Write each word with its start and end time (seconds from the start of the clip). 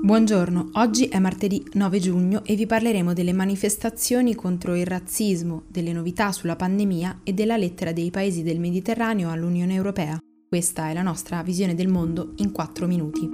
Buongiorno, 0.00 0.70
oggi 0.74 1.06
è 1.06 1.18
martedì 1.18 1.60
9 1.72 1.98
giugno 1.98 2.44
e 2.44 2.54
vi 2.54 2.66
parleremo 2.66 3.12
delle 3.12 3.32
manifestazioni 3.32 4.36
contro 4.36 4.76
il 4.76 4.86
razzismo, 4.86 5.64
delle 5.66 5.92
novità 5.92 6.30
sulla 6.30 6.54
pandemia 6.54 7.22
e 7.24 7.32
della 7.32 7.56
lettera 7.56 7.90
dei 7.90 8.10
paesi 8.10 8.44
del 8.44 8.60
Mediterraneo 8.60 9.28
all'Unione 9.28 9.74
Europea. 9.74 10.16
Questa 10.48 10.88
è 10.88 10.94
la 10.94 11.02
nostra 11.02 11.42
visione 11.42 11.74
del 11.74 11.88
mondo 11.88 12.34
in 12.36 12.52
4 12.52 12.86
minuti. 12.86 13.28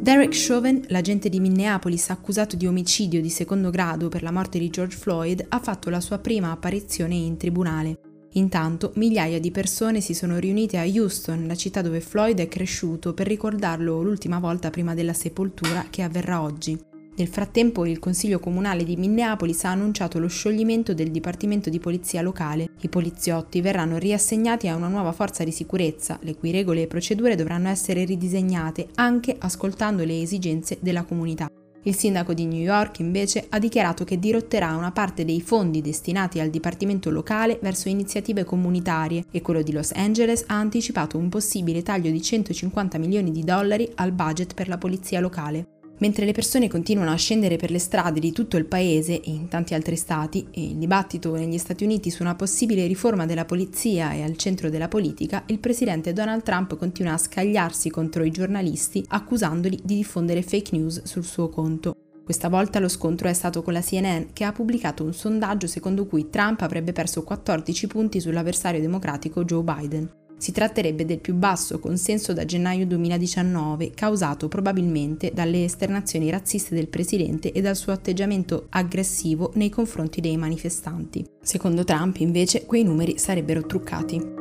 Derek 0.00 0.34
Chauvin, 0.34 0.82
l'agente 0.88 1.28
di 1.28 1.38
Minneapolis 1.38 2.10
accusato 2.10 2.56
di 2.56 2.66
omicidio 2.66 3.22
di 3.22 3.30
secondo 3.30 3.70
grado 3.70 4.08
per 4.08 4.24
la 4.24 4.32
morte 4.32 4.58
di 4.58 4.70
George 4.70 4.96
Floyd, 4.96 5.46
ha 5.48 5.60
fatto 5.60 5.88
la 5.88 6.00
sua 6.00 6.18
prima 6.18 6.50
apparizione 6.50 7.14
in 7.14 7.36
tribunale. 7.36 8.05
Intanto 8.36 8.92
migliaia 8.96 9.40
di 9.40 9.50
persone 9.50 10.02
si 10.02 10.12
sono 10.12 10.38
riunite 10.38 10.76
a 10.76 10.84
Houston, 10.84 11.46
la 11.46 11.54
città 11.54 11.80
dove 11.80 12.00
Floyd 12.00 12.38
è 12.38 12.48
cresciuto, 12.48 13.14
per 13.14 13.26
ricordarlo 13.26 14.02
l'ultima 14.02 14.38
volta 14.38 14.68
prima 14.68 14.94
della 14.94 15.14
sepoltura 15.14 15.86
che 15.88 16.02
avverrà 16.02 16.42
oggi. 16.42 16.78
Nel 17.16 17.28
frattempo 17.28 17.86
il 17.86 17.98
Consiglio 17.98 18.38
Comunale 18.38 18.84
di 18.84 18.96
Minneapolis 18.96 19.64
ha 19.64 19.70
annunciato 19.70 20.18
lo 20.18 20.28
scioglimento 20.28 20.92
del 20.92 21.10
Dipartimento 21.10 21.70
di 21.70 21.78
Polizia 21.78 22.20
locale. 22.20 22.68
I 22.82 22.90
poliziotti 22.90 23.62
verranno 23.62 23.96
riassegnati 23.96 24.68
a 24.68 24.76
una 24.76 24.88
nuova 24.88 25.12
forza 25.12 25.42
di 25.42 25.50
sicurezza, 25.50 26.18
le 26.20 26.34
cui 26.34 26.50
regole 26.50 26.82
e 26.82 26.86
procedure 26.86 27.36
dovranno 27.36 27.68
essere 27.68 28.04
ridisegnate 28.04 28.88
anche 28.96 29.34
ascoltando 29.38 30.04
le 30.04 30.20
esigenze 30.20 30.76
della 30.82 31.04
comunità. 31.04 31.48
Il 31.86 31.94
sindaco 31.94 32.34
di 32.34 32.46
New 32.46 32.60
York 32.60 32.98
invece 32.98 33.46
ha 33.48 33.60
dichiarato 33.60 34.02
che 34.02 34.18
dirotterà 34.18 34.74
una 34.74 34.90
parte 34.90 35.24
dei 35.24 35.40
fondi 35.40 35.80
destinati 35.80 36.40
al 36.40 36.50
dipartimento 36.50 37.10
locale 37.10 37.60
verso 37.62 37.88
iniziative 37.88 38.42
comunitarie 38.42 39.26
e 39.30 39.40
quello 39.40 39.62
di 39.62 39.70
Los 39.70 39.92
Angeles 39.92 40.42
ha 40.48 40.58
anticipato 40.58 41.16
un 41.16 41.28
possibile 41.28 41.82
taglio 41.82 42.10
di 42.10 42.20
150 42.20 42.98
milioni 42.98 43.30
di 43.30 43.44
dollari 43.44 43.88
al 43.94 44.10
budget 44.10 44.54
per 44.54 44.66
la 44.66 44.78
polizia 44.78 45.20
locale. 45.20 45.75
Mentre 45.98 46.26
le 46.26 46.32
persone 46.32 46.68
continuano 46.68 47.10
a 47.10 47.16
scendere 47.16 47.56
per 47.56 47.70
le 47.70 47.78
strade 47.78 48.20
di 48.20 48.30
tutto 48.30 48.58
il 48.58 48.66
paese 48.66 49.18
e 49.18 49.30
in 49.30 49.48
tanti 49.48 49.72
altri 49.72 49.96
stati, 49.96 50.46
e 50.50 50.62
il 50.62 50.76
dibattito 50.76 51.34
negli 51.34 51.56
Stati 51.56 51.84
Uniti 51.84 52.10
su 52.10 52.22
una 52.22 52.34
possibile 52.34 52.86
riforma 52.86 53.24
della 53.24 53.46
polizia 53.46 54.10
è 54.10 54.20
al 54.20 54.36
centro 54.36 54.68
della 54.68 54.88
politica, 54.88 55.44
il 55.46 55.58
presidente 55.58 56.12
Donald 56.12 56.42
Trump 56.42 56.76
continua 56.76 57.14
a 57.14 57.18
scagliarsi 57.18 57.88
contro 57.88 58.24
i 58.24 58.30
giornalisti 58.30 59.02
accusandoli 59.08 59.80
di 59.82 59.96
diffondere 59.96 60.42
fake 60.42 60.76
news 60.76 61.02
sul 61.04 61.24
suo 61.24 61.48
conto. 61.48 61.96
Questa 62.22 62.50
volta 62.50 62.78
lo 62.78 62.88
scontro 62.88 63.28
è 63.28 63.32
stato 63.32 63.62
con 63.62 63.72
la 63.72 63.80
CNN, 63.80 64.32
che 64.34 64.44
ha 64.44 64.52
pubblicato 64.52 65.02
un 65.02 65.14
sondaggio 65.14 65.66
secondo 65.66 66.06
cui 66.06 66.28
Trump 66.28 66.60
avrebbe 66.60 66.92
perso 66.92 67.22
14 67.22 67.86
punti 67.86 68.20
sull'avversario 68.20 68.80
democratico 68.80 69.44
Joe 69.44 69.62
Biden. 69.62 70.25
Si 70.38 70.52
tratterebbe 70.52 71.06
del 71.06 71.20
più 71.20 71.34
basso 71.34 71.78
consenso 71.78 72.34
da 72.34 72.44
gennaio 72.44 72.86
2019, 72.86 73.92
causato 73.92 74.48
probabilmente 74.48 75.32
dalle 75.32 75.64
esternazioni 75.64 76.28
razziste 76.28 76.74
del 76.74 76.88
presidente 76.88 77.52
e 77.52 77.60
dal 77.62 77.74
suo 77.74 77.92
atteggiamento 77.92 78.66
aggressivo 78.70 79.52
nei 79.54 79.70
confronti 79.70 80.20
dei 80.20 80.36
manifestanti. 80.36 81.24
Secondo 81.40 81.84
Trump, 81.84 82.18
invece, 82.18 82.66
quei 82.66 82.84
numeri 82.84 83.18
sarebbero 83.18 83.64
truccati. 83.64 84.34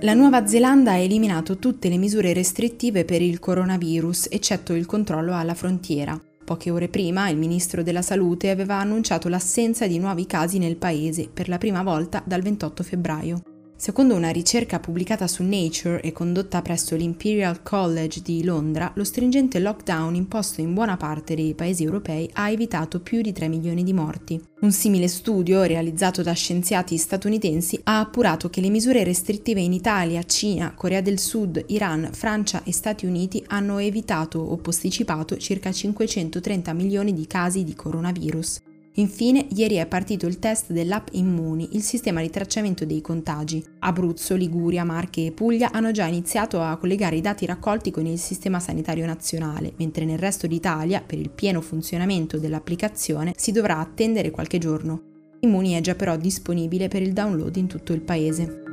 La 0.00 0.14
Nuova 0.14 0.44
Zelanda 0.48 0.90
ha 0.90 0.96
eliminato 0.96 1.58
tutte 1.58 1.88
le 1.88 1.96
misure 1.96 2.32
restrittive 2.32 3.04
per 3.04 3.22
il 3.22 3.38
coronavirus, 3.38 4.26
eccetto 4.32 4.72
il 4.74 4.84
controllo 4.84 5.36
alla 5.36 5.54
frontiera. 5.54 6.20
Poche 6.44 6.70
ore 6.70 6.88
prima 6.88 7.28
il 7.28 7.36
ministro 7.36 7.82
della 7.82 8.02
Salute 8.02 8.50
aveva 8.50 8.76
annunciato 8.76 9.28
l'assenza 9.28 9.86
di 9.86 9.98
nuovi 9.98 10.26
casi 10.26 10.58
nel 10.58 10.76
paese 10.76 11.28
per 11.32 11.48
la 11.48 11.58
prima 11.58 11.82
volta 11.82 12.22
dal 12.26 12.42
28 12.42 12.82
febbraio. 12.82 13.51
Secondo 13.82 14.14
una 14.14 14.30
ricerca 14.30 14.78
pubblicata 14.78 15.26
su 15.26 15.42
Nature 15.42 16.02
e 16.02 16.12
condotta 16.12 16.62
presso 16.62 16.94
l'Imperial 16.94 17.64
College 17.64 18.22
di 18.22 18.44
Londra, 18.44 18.92
lo 18.94 19.02
stringente 19.02 19.58
lockdown 19.58 20.14
imposto 20.14 20.60
in 20.60 20.72
buona 20.72 20.96
parte 20.96 21.34
dei 21.34 21.52
paesi 21.54 21.82
europei 21.82 22.30
ha 22.34 22.48
evitato 22.48 23.00
più 23.00 23.22
di 23.22 23.32
3 23.32 23.48
milioni 23.48 23.82
di 23.82 23.92
morti. 23.92 24.40
Un 24.60 24.70
simile 24.70 25.08
studio, 25.08 25.64
realizzato 25.64 26.22
da 26.22 26.30
scienziati 26.30 26.96
statunitensi, 26.96 27.80
ha 27.82 27.98
appurato 27.98 28.48
che 28.50 28.60
le 28.60 28.70
misure 28.70 29.02
restrittive 29.02 29.60
in 29.60 29.72
Italia, 29.72 30.22
Cina, 30.22 30.74
Corea 30.76 31.00
del 31.00 31.18
Sud, 31.18 31.64
Iran, 31.66 32.08
Francia 32.12 32.62
e 32.62 32.72
Stati 32.72 33.04
Uniti 33.04 33.42
hanno 33.48 33.78
evitato 33.78 34.38
o 34.38 34.58
posticipato 34.58 35.36
circa 35.38 35.72
530 35.72 36.72
milioni 36.72 37.12
di 37.12 37.26
casi 37.26 37.64
di 37.64 37.74
coronavirus. 37.74 38.60
Infine, 38.96 39.46
ieri 39.54 39.76
è 39.76 39.86
partito 39.86 40.26
il 40.26 40.38
test 40.38 40.70
dell'app 40.70 41.08
Immuni, 41.12 41.70
il 41.72 41.82
sistema 41.82 42.20
di 42.20 42.28
tracciamento 42.28 42.84
dei 42.84 43.00
contagi. 43.00 43.64
Abruzzo, 43.78 44.34
Liguria, 44.34 44.84
Marche 44.84 45.24
e 45.24 45.32
Puglia 45.32 45.70
hanno 45.72 45.92
già 45.92 46.04
iniziato 46.04 46.60
a 46.60 46.76
collegare 46.76 47.16
i 47.16 47.22
dati 47.22 47.46
raccolti 47.46 47.90
con 47.90 48.04
il 48.04 48.18
sistema 48.18 48.60
sanitario 48.60 49.06
nazionale, 49.06 49.72
mentre 49.76 50.04
nel 50.04 50.18
resto 50.18 50.46
d'Italia, 50.46 51.02
per 51.04 51.18
il 51.18 51.30
pieno 51.30 51.62
funzionamento 51.62 52.38
dell'applicazione, 52.38 53.32
si 53.34 53.50
dovrà 53.50 53.78
attendere 53.78 54.30
qualche 54.30 54.58
giorno. 54.58 55.02
Immuni 55.40 55.72
è 55.72 55.80
già 55.80 55.94
però 55.94 56.16
disponibile 56.18 56.88
per 56.88 57.00
il 57.00 57.14
download 57.14 57.56
in 57.56 57.68
tutto 57.68 57.94
il 57.94 58.02
paese. 58.02 58.71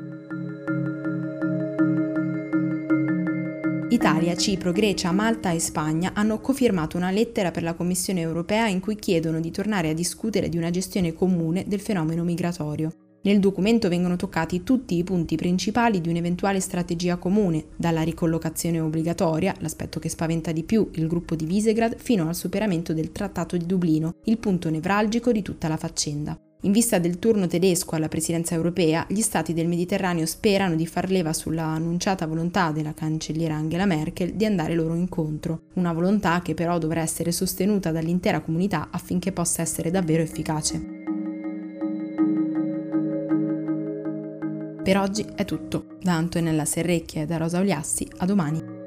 Italia, 3.91 4.35
Cipro, 4.35 4.71
Grecia, 4.71 5.11
Malta 5.11 5.49
e 5.49 5.57
Spagna 5.57 6.11
hanno 6.13 6.39
cofirmato 6.39 6.95
una 6.95 7.09
lettera 7.09 7.49
per 7.49 7.63
la 7.63 7.73
Commissione 7.73 8.21
europea 8.21 8.67
in 8.67 8.79
cui 8.79 8.95
chiedono 8.95 9.39
di 9.39 9.49
tornare 9.49 9.89
a 9.89 9.93
discutere 9.93 10.47
di 10.47 10.57
una 10.57 10.69
gestione 10.69 11.13
comune 11.13 11.65
del 11.67 11.79
fenomeno 11.79 12.23
migratorio. 12.23 12.91
Nel 13.23 13.39
documento 13.39 13.89
vengono 13.89 14.15
toccati 14.15 14.61
tutti 14.61 14.95
i 14.95 15.03
punti 15.03 15.35
principali 15.35 16.01
di 16.01 16.09
un'eventuale 16.09 16.59
strategia 16.59 17.17
comune, 17.17 17.65
dalla 17.75 18.03
ricollocazione 18.03 18.79
obbligatoria, 18.79 19.55
l'aspetto 19.57 19.99
che 19.99 20.07
spaventa 20.07 20.51
di 20.51 20.63
più 20.63 20.89
il 20.93 21.07
gruppo 21.07 21.35
di 21.35 21.45
Visegrad, 21.45 21.97
fino 21.97 22.27
al 22.27 22.35
superamento 22.35 22.93
del 22.93 23.11
Trattato 23.11 23.57
di 23.57 23.65
Dublino, 23.65 24.17
il 24.25 24.37
punto 24.37 24.69
nevralgico 24.69 25.31
di 25.31 25.41
tutta 25.41 25.67
la 25.67 25.77
faccenda. 25.77 26.39
In 26.63 26.73
vista 26.73 26.99
del 26.99 27.19
turno 27.19 27.47
tedesco 27.47 27.95
alla 27.95 28.09
presidenza 28.09 28.53
europea, 28.53 29.05
gli 29.07 29.21
stati 29.21 29.53
del 29.53 29.69
Mediterraneo 29.69 30.25
sperano 30.25 30.75
di 30.75 30.85
far 30.85 31.09
leva 31.09 31.31
sulla 31.31 31.63
annunciata 31.63 32.27
volontà 32.27 32.71
della 32.71 32.93
cancelliera 32.93 33.55
Angela 33.55 33.85
Merkel 33.85 34.33
di 34.33 34.43
andare 34.43 34.75
loro 34.75 34.93
incontro, 34.93 35.61
una 35.75 35.93
volontà 35.93 36.41
che 36.41 36.55
però 36.55 36.77
dovrà 36.77 36.99
essere 36.99 37.31
sostenuta 37.31 37.93
dall'intera 37.93 38.41
comunità 38.41 38.89
affinché 38.91 39.31
possa 39.31 39.61
essere 39.61 39.89
davvero 39.89 40.21
efficace. 40.21 40.97
Per 44.83 44.97
oggi 44.97 45.25
è 45.35 45.45
tutto. 45.45 45.85
Da 46.01 46.15
Antonella 46.15 46.65
Serrecchia 46.65 47.21
e 47.21 47.25
da 47.25 47.37
Rosa 47.37 47.59
Oliassi, 47.59 48.05
a 48.17 48.25
domani. 48.25 48.78